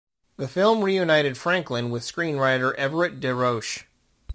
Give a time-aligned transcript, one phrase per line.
[0.37, 3.85] The film reunited Franklin with screenwriter Everett De Roche.